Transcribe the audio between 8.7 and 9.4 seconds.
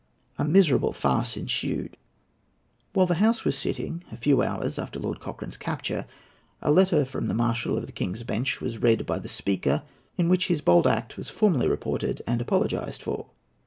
read by the